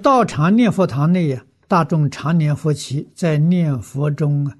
[0.00, 4.58] 道场念佛堂内呀，大众常年佛起，在念佛中啊，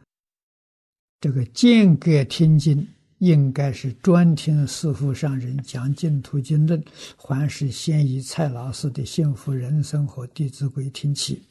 [1.21, 2.87] 这个间隔听经，
[3.19, 6.83] 应该是专听师父上人讲《净土经论》，
[7.17, 11.43] 还是先以蔡老师的《幸福人生》和《弟子规》听起。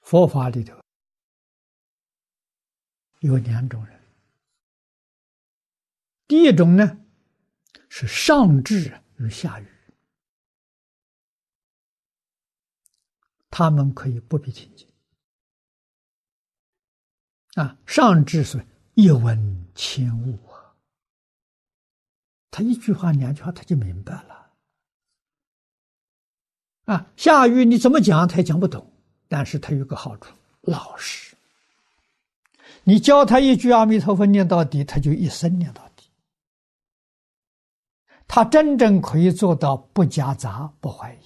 [0.00, 0.74] 佛法里头
[3.20, 4.00] 有两种人，
[6.26, 6.98] 第一种呢
[7.88, 9.66] 是上智与下愚，
[13.50, 14.88] 他们可以不必听经
[17.54, 17.76] 啊。
[17.86, 18.64] 上智是
[18.94, 20.74] 一闻千悟啊，
[22.50, 24.52] 他一句话两句话他就明白了
[26.86, 27.06] 啊。
[27.16, 28.86] 下愚你怎么讲他也讲不懂。
[29.32, 31.36] 但是他有个好处，老实。
[32.82, 36.10] 你教他一句阿弥陀佛念到底，他就一生念到底。
[38.26, 41.24] 他真正可以做到不夹杂、不怀疑、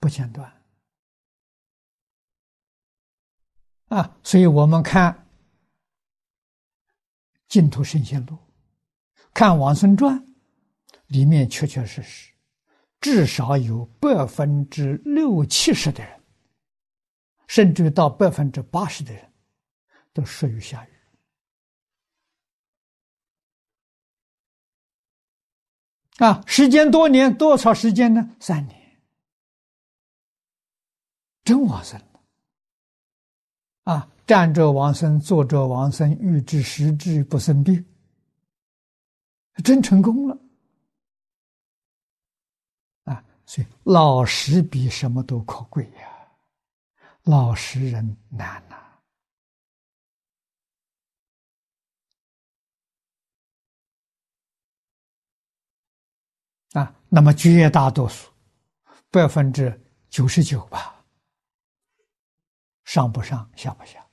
[0.00, 0.61] 不间断。
[3.92, 5.12] 啊，所以我们看
[7.46, 8.34] 《净土圣贤录》，
[9.34, 10.18] 看《往生传》，
[11.08, 12.32] 里面确确实实，
[13.00, 16.20] 至少有百分之六七十的人。
[17.48, 19.30] 甚至到百分之八十的人，
[20.14, 20.90] 都属于下雨。
[26.16, 28.34] 啊，时间多年，多少时间呢？
[28.40, 29.02] 三年，
[31.44, 32.11] 真往生了。
[33.84, 37.84] 啊，站着往生，坐着往生，欲知时至不生病，
[39.64, 40.38] 真成功了。
[43.04, 46.08] 啊，所以老实比什么都可贵呀。
[47.24, 48.76] 老实人难呐，
[56.72, 58.28] 啊，那么绝大多数，
[59.10, 60.91] 百分之九十九吧，
[62.92, 64.06] 上不上下不下，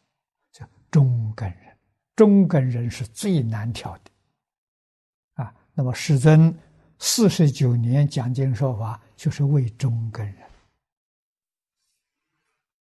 [0.54, 1.78] 叫中根人，
[2.16, 6.58] 中根人是最难调的，啊，那么师尊
[6.98, 10.50] 四十九年讲经说法，就是为中根人。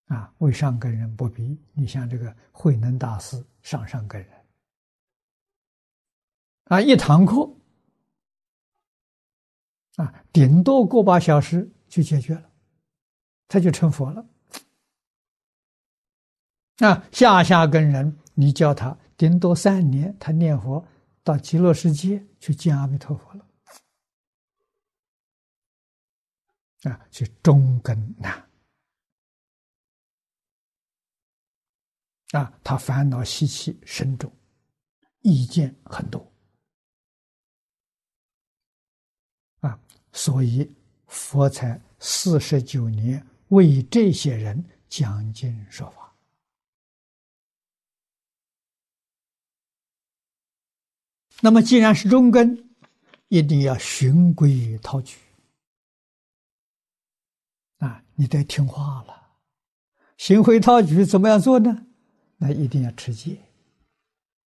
[0.06, 1.60] 啊，为上根人不必。
[1.72, 4.47] 你像这个慧能大师上上根人，
[6.66, 7.53] 啊，一堂课，
[9.97, 12.48] 啊，顶多个把小时就解决了，
[13.48, 14.25] 他就成佛了。
[16.78, 20.87] 啊，下下根人，你教他顶多三年，他念佛
[21.25, 23.44] 到极乐世界去见阿弥陀佛了。
[26.84, 28.44] 啊，就中根呐。
[32.33, 34.31] 啊，他烦恼习气深重，
[35.22, 36.31] 意见很多，
[39.60, 39.81] 啊，
[40.12, 40.71] 所以
[41.09, 45.97] 佛才四十九年为这些人讲经说法。
[51.41, 52.69] 那么，既然是中根，
[53.28, 55.16] 一定要循规蹈矩，
[57.78, 59.15] 啊，你得听话了，
[60.16, 61.87] 循规蹈矩怎么样做呢？
[62.38, 63.37] 那一定要持戒，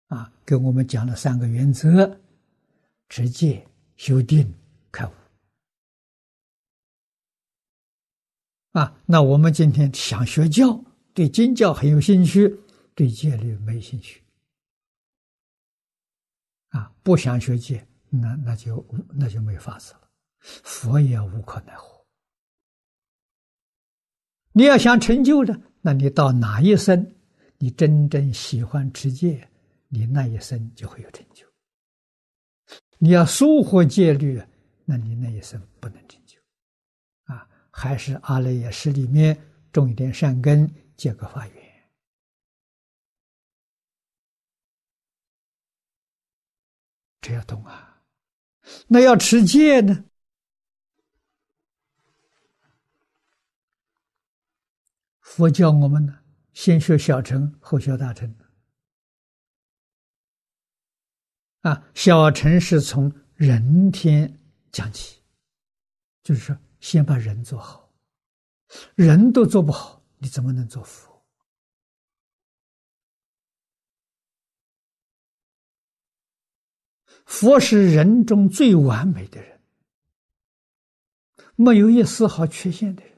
[0.08, 2.18] 啊，跟我们讲了三个原则：
[3.08, 4.52] 持戒、修定、
[4.90, 5.10] 开悟。
[8.72, 12.60] 啊，那我们今天想学教，对经教很有兴趣，
[12.94, 14.22] 对戒律没兴趣，
[16.70, 20.00] 啊，不想学戒，那那就那就没法子了，
[20.40, 22.04] 佛也无可奈何。
[24.52, 27.14] 你要想成就的，那你到哪一生？
[27.58, 29.48] 你真正喜欢持戒，
[29.88, 31.46] 你那一生就会有成就。
[32.98, 34.42] 你要疏忽戒律，
[34.84, 36.38] 那你那一生不能成就。
[37.24, 39.38] 啊，还是阿赖耶识里面
[39.72, 41.59] 种一点善根，结个法缘。
[47.20, 48.02] 这要懂啊。
[48.88, 50.04] 那要持戒呢？
[55.20, 56.18] 佛教我们呢？
[56.52, 58.34] 先学小乘，后学大乘。
[61.62, 64.38] 啊，小乘是从人天
[64.72, 65.22] 讲起，
[66.22, 67.92] 就是说，先把人做好，
[68.94, 71.09] 人都做不好，你怎么能做佛？
[77.30, 79.60] 佛是人中最完美的人，
[81.54, 83.16] 没有一丝毫缺陷的人。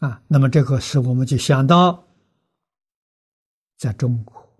[0.00, 2.06] 啊，那么这个时我们就想到
[3.78, 4.58] 在中国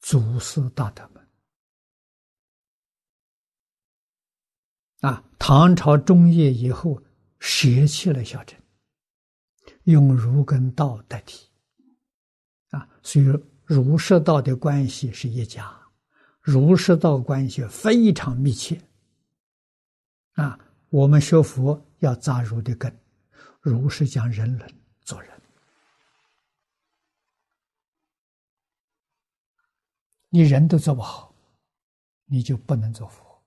[0.00, 1.26] 祖师大德们
[5.00, 7.02] 啊，唐朝中叶以后
[7.40, 8.56] 舍弃了小乘，
[9.84, 11.48] 用儒跟道代替
[12.70, 13.24] 啊，所以
[13.64, 15.76] 儒释道的关系是一家，
[16.40, 18.80] 儒释道关系非常密切
[20.34, 20.58] 啊。
[20.90, 22.94] 我们学佛要扎儒的根，
[23.60, 25.30] 儒是讲人伦做人。
[30.28, 31.34] 你人都做不好，
[32.26, 33.42] 你就不能做佛。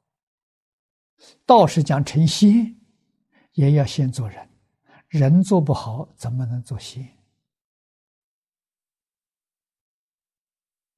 [1.46, 2.76] 道是讲成仙，
[3.54, 4.48] 也要先做人，
[5.08, 7.08] 人做不好，怎么能做仙？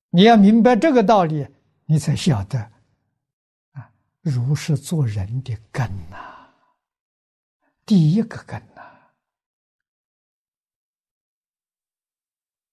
[0.10, 1.48] 你要明白这个道理，
[1.86, 2.60] 你才晓得，
[3.72, 3.92] 啊，
[4.22, 6.50] 儒是做人的根呐，
[7.86, 8.82] 第一个根呐，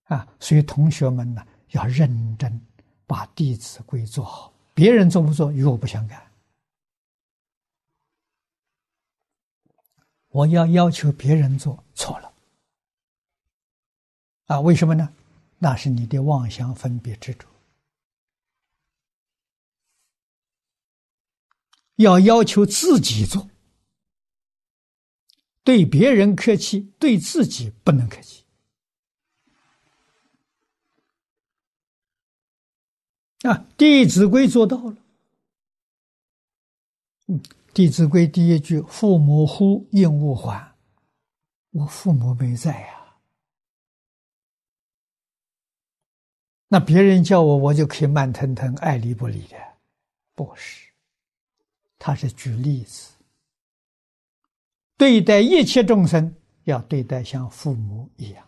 [0.04, 2.60] 啊，所以同学们呢，要认真。
[3.04, 6.31] 把《弟子规》做好，别人做不做与我不相干。
[10.32, 12.32] 我要要求别人做错了
[14.46, 14.60] 啊？
[14.60, 15.12] 为什么呢？
[15.58, 17.46] 那是你的妄想分别执着。
[21.96, 23.48] 要要求自己做，
[25.62, 28.44] 对别人客气，对自己不能客气。
[33.42, 34.96] 啊，《弟子规》做到了。
[37.74, 40.74] 《弟子规》第一句“父母呼，应勿缓”，
[41.72, 43.16] 我父母没在呀，
[46.68, 49.56] 那别人叫我，我就可以慢腾腾、爱理不理的？
[50.34, 50.90] 不是，
[51.98, 53.12] 他是举例子，
[54.96, 56.34] 对待一切众生，
[56.64, 58.46] 要对待像父母一样。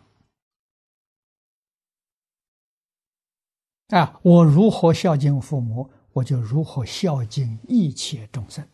[3.89, 4.19] 啊！
[4.23, 8.67] 我如何孝敬父母，我就如何孝敬一切众生。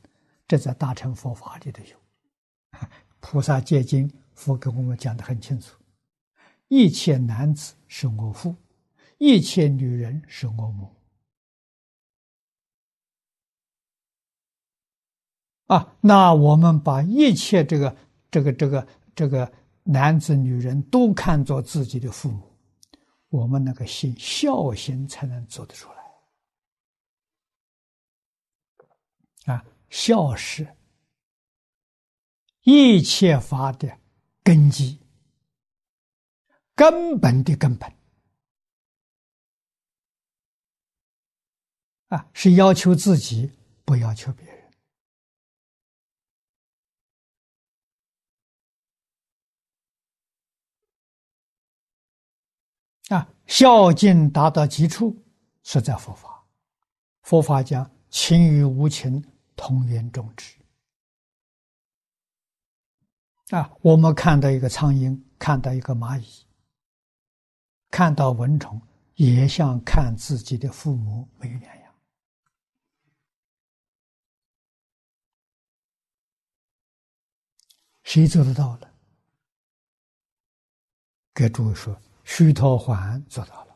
[0.51, 1.98] 这在大乘佛法里头有，
[3.21, 5.81] 菩萨戒经佛给我们讲得很清楚：
[6.68, 8.53] 一切男子是我父，
[9.18, 10.94] 一切女人是我母。
[15.68, 17.95] 啊，那我们把一切这个、
[18.30, 19.50] 这个、这个、这个
[19.83, 22.44] 男子、女人都看作自己的父母。
[23.30, 25.88] 我们那个心孝心才能做得出
[29.45, 29.65] 来啊！
[29.91, 30.75] 孝是
[32.63, 33.99] 一切法的
[34.41, 34.99] 根基，
[36.73, 37.93] 根本的根本
[42.07, 42.29] 啊！
[42.33, 43.51] 是要求自己，
[43.85, 44.71] 不要求别人。
[53.09, 55.21] 啊，孝敬达到极处，
[55.63, 56.47] 是在佛法。
[57.23, 59.21] 佛法讲情与无情
[59.56, 60.56] 同源种植。
[63.50, 66.45] 啊，我们看到一个苍蝇，看到一个蚂蚁，
[67.89, 68.81] 看到蚊虫，
[69.15, 71.94] 也像看自己的父母没有两样。
[78.03, 78.94] 谁做得到了？
[81.33, 82.00] 给诸位说。
[82.24, 83.70] 须陀洹做到了。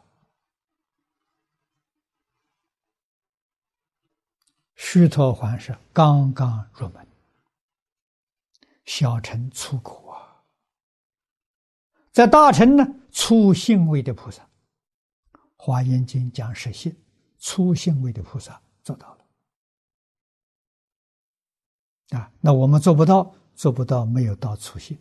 [4.88, 7.08] 须陀洹是刚刚入门，
[8.86, 10.44] 小乘出苦啊，
[12.12, 14.44] 在大乘呢，粗信位的菩萨，
[15.56, 16.96] 《华严经》讲实信，
[17.39, 19.25] 粗信位的菩萨做到了。
[22.20, 24.96] 啊，那我们做不到，做不到，没有到粗信。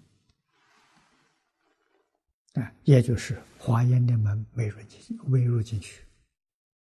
[2.55, 6.07] 啊，也就是华严的门没入进去，未入进去，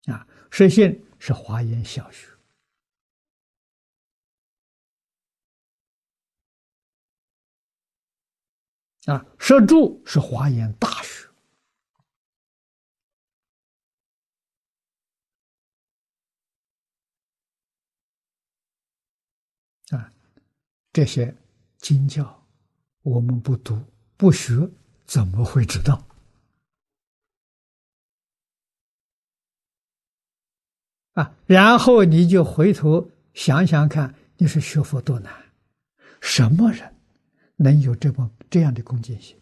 [0.04, 2.28] 啊，实信是华严小学，
[9.10, 11.28] 啊，实住是华严大学，
[19.96, 20.12] 啊，
[20.92, 21.34] 这些
[21.78, 22.46] 经教
[23.02, 23.82] 我们不读
[24.16, 24.70] 不学。
[25.06, 26.06] 怎么会知道？
[31.14, 35.50] 啊，然后你就回头想想看，你是学佛多难，
[36.20, 36.94] 什么人
[37.56, 39.36] 能有这么这样的恭敬心？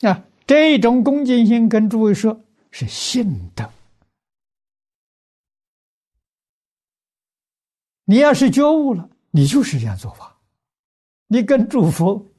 [0.00, 3.72] 啊，这种恭敬心跟诸位说是信的。
[8.04, 9.08] 你要是觉悟了。
[9.34, 10.38] 你就是这样做法，
[11.26, 12.30] 你跟诸佛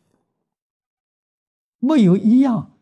[1.80, 2.78] 没有一样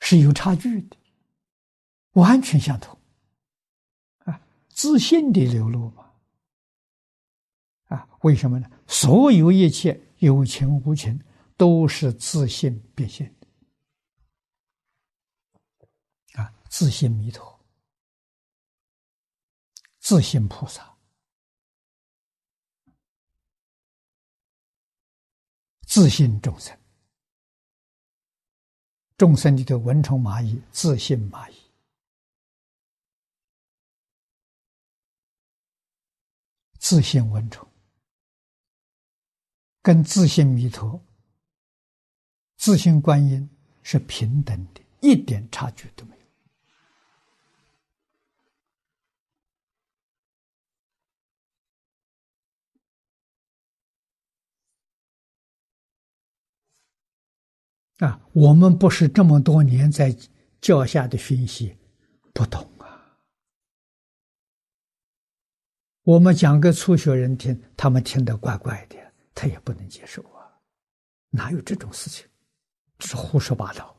[0.00, 0.96] 是有差距的，
[2.14, 2.95] 完全相同。
[4.76, 6.12] 自信的流露嘛。
[7.86, 8.70] 啊，为什么呢？
[8.86, 11.18] 所有一切有情无情，
[11.56, 13.46] 都是自信变现的。
[16.42, 17.58] 啊，自信弥陀，
[19.98, 20.94] 自信菩萨，
[25.86, 26.78] 自信众生。
[29.16, 31.55] 众生里的蚊虫蚂蚁，自信蚂蚁。
[36.88, 37.66] 自性蚊虫。
[39.82, 41.04] 跟自信弥陀、
[42.58, 43.50] 自信观音
[43.82, 46.16] 是平等的，一点差距都没
[57.98, 58.06] 有。
[58.06, 60.16] 啊，我们不是这么多年在
[60.60, 61.76] 教下的熏习，
[62.32, 63.18] 不懂啊。
[66.06, 68.96] 我们讲给初学人听，他们听得怪怪的。
[69.34, 70.48] 他也不能接受啊，
[71.30, 72.24] 哪有这种事情？
[72.96, 73.94] 这是胡说八道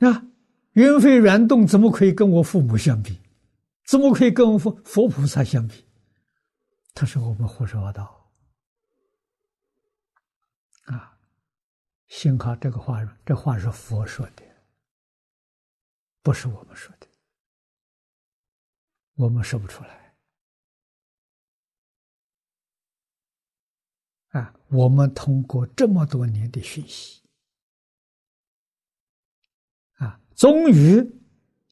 [0.00, 0.22] 啊！
[0.72, 3.18] 云飞缘动怎么可以跟我父母相比？
[3.84, 5.86] 怎么可以跟我佛佛菩萨相比？
[6.94, 8.30] 他说我们胡说八道
[10.84, 11.18] 啊！
[12.06, 14.42] 幸好这个话，这话是佛说的，
[16.22, 17.06] 不是我们说的，
[19.14, 20.00] 我们说不出来。
[24.28, 27.22] 啊，我们通过这么多年的学习，
[29.98, 31.04] 啊，终于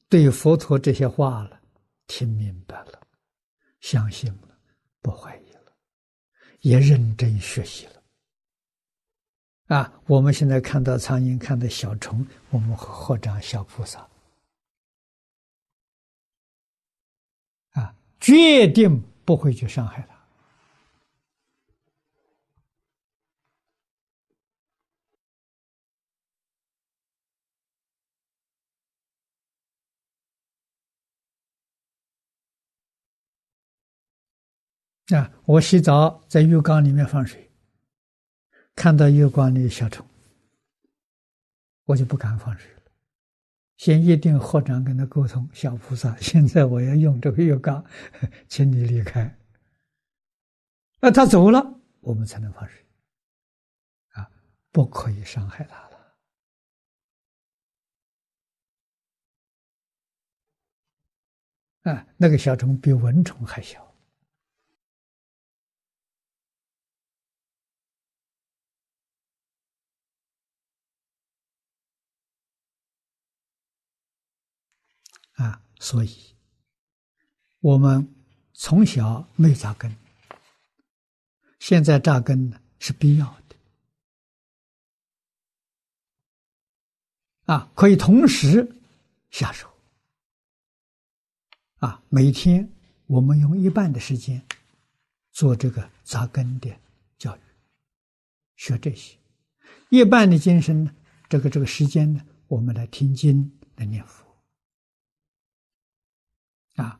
[0.07, 1.59] 对佛陀这些话了
[2.05, 3.01] 听明白了，
[3.79, 4.59] 相信了，
[5.01, 5.73] 不怀疑了，
[6.59, 8.03] 也认真学习了。
[9.65, 14.07] 啊，我们现在看到苍蝇，看到小虫，我们合掌小菩萨，
[18.21, 20.11] 决定不会去伤害他。
[35.17, 35.29] 啊！
[35.43, 37.51] 我洗澡在浴缸里面放水，
[38.75, 40.07] 看到浴缸里的小虫，
[41.83, 42.80] 我就不敢放水了。
[43.81, 47.83] 先一定合掌跟他沟通，小菩萨， 现在我要用这个浴缸，
[48.47, 49.35] 请你离开。
[50.99, 52.85] 那他走了，我们才能放水。
[54.09, 54.29] 啊，
[54.71, 55.97] 不可以伤害他了。
[61.91, 63.90] 啊，那个小虫比蚊虫还小。
[75.41, 76.35] 啊，所以，
[77.61, 78.13] 我们
[78.53, 79.95] 从小没扎根，
[81.57, 83.55] 现在扎根呢是必要的。
[87.45, 88.75] 啊，可以同时
[89.31, 89.67] 下手。
[91.77, 92.71] 啊，每天
[93.07, 94.45] 我们用一半的时间
[95.31, 96.69] 做这个扎根的
[97.17, 97.39] 教育，
[98.55, 99.17] 学这些；
[99.89, 100.95] 一半的精神呢，
[101.27, 104.21] 这个这个时间呢，我们来听经来念佛。
[106.75, 106.97] 啊，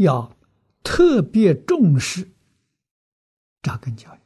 [0.00, 0.34] 要
[0.82, 2.26] 特别重视
[3.60, 4.18] 扎根教育。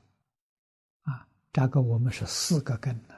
[1.02, 3.14] 啊，扎根我们是四个根的。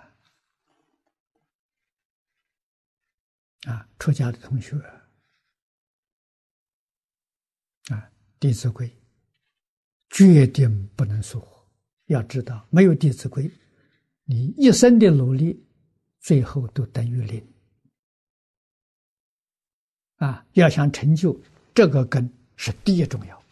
[3.71, 4.75] 啊，出家的同学，
[7.89, 7.95] 啊，
[8.41, 8.89] 《弟子规》
[10.09, 11.63] 决定不能疏忽。
[12.07, 13.47] 要知道，没有《弟子规》，
[14.25, 15.63] 你一生的努力，
[16.21, 17.47] 最后都等于零。
[20.17, 21.39] 啊，要想成就。
[21.75, 23.43] 这个根是第一重要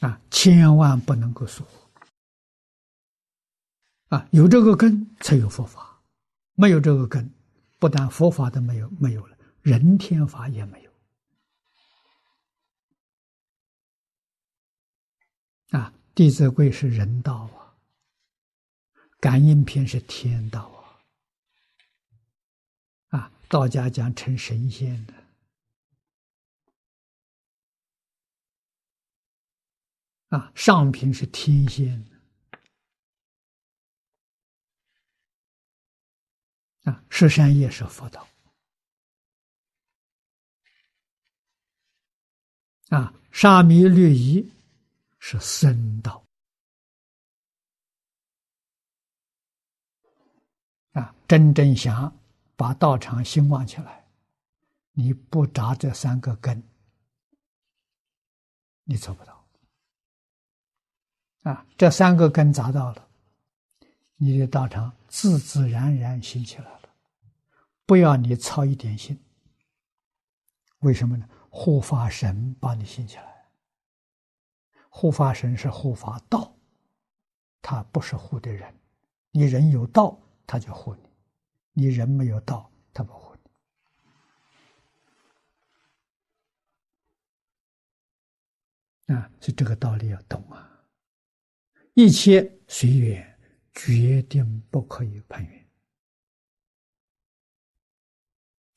[0.00, 1.90] 啊，千万不能够疏忽
[4.16, 4.26] 啊！
[4.30, 6.00] 有这个根才有佛法，
[6.54, 7.30] 没有这个根，
[7.78, 10.90] 不但佛法都没有，没有了，人天法也没有
[15.78, 15.92] 啊！
[16.14, 17.76] 《弟子规》是人道啊，
[19.20, 20.79] 《感应篇》是天道啊。
[23.50, 25.14] 道家讲成神仙的。
[30.28, 32.00] 啊，上品是天仙。
[36.84, 38.26] 啊，十善业是佛道。
[42.90, 44.48] 啊，沙弥律仪
[45.18, 46.24] 是僧道。
[50.92, 52.16] 啊，真正想
[52.60, 54.04] 把道场兴旺起来，
[54.92, 56.62] 你不扎这三个根，
[58.84, 59.46] 你做不到。
[61.44, 63.08] 啊，这三个根扎到了，
[64.16, 66.90] 你的道场自自然然兴起来了。
[67.86, 69.18] 不要你操一点心，
[70.80, 71.26] 为什么呢？
[71.48, 73.46] 护法神帮你兴起来。
[74.90, 76.54] 护法神是护法道，
[77.62, 78.78] 他不是护的人。
[79.30, 81.09] 你人有道，他就护你；
[81.80, 83.34] 你人没有道，他不护
[89.06, 89.14] 你。
[89.14, 90.84] 啊，是这个道理要懂啊！
[91.94, 93.40] 一切随缘，
[93.72, 95.70] 决定不可以攀缘。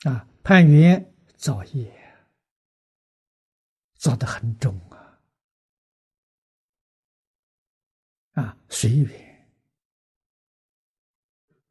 [0.04, 1.94] 啊，攀缘造业，
[3.96, 5.20] 造得很重啊！
[8.32, 9.50] 啊，随缘，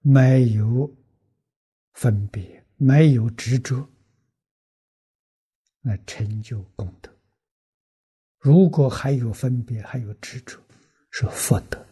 [0.00, 0.94] 没有
[1.92, 3.88] 分别，没有执着，
[5.80, 7.10] 那成就功德；
[8.38, 10.60] 如果还有分别，还有执着，
[11.10, 11.86] 是福德。